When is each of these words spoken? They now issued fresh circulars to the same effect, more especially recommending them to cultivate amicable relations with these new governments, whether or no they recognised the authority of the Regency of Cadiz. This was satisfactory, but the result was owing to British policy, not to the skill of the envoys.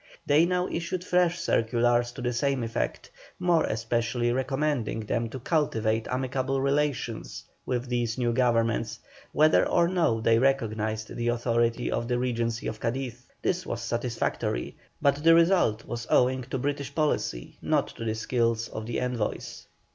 They 0.25 0.47
now 0.47 0.67
issued 0.67 1.03
fresh 1.03 1.37
circulars 1.37 2.11
to 2.13 2.23
the 2.23 2.33
same 2.33 2.63
effect, 2.63 3.11
more 3.37 3.65
especially 3.65 4.31
recommending 4.31 5.01
them 5.01 5.29
to 5.29 5.37
cultivate 5.39 6.07
amicable 6.07 6.59
relations 6.59 7.43
with 7.67 7.87
these 7.87 8.17
new 8.17 8.33
governments, 8.33 8.97
whether 9.31 9.63
or 9.63 9.87
no 9.87 10.19
they 10.19 10.39
recognised 10.39 11.15
the 11.15 11.27
authority 11.27 11.91
of 11.91 12.07
the 12.07 12.17
Regency 12.17 12.65
of 12.65 12.79
Cadiz. 12.79 13.27
This 13.43 13.63
was 13.63 13.79
satisfactory, 13.83 14.75
but 15.03 15.17
the 15.23 15.35
result 15.35 15.85
was 15.85 16.07
owing 16.09 16.45
to 16.49 16.57
British 16.57 16.95
policy, 16.95 17.59
not 17.61 17.87
to 17.89 18.03
the 18.03 18.15
skill 18.15 18.57
of 18.73 18.87
the 18.87 18.99
envoys. 18.99 19.67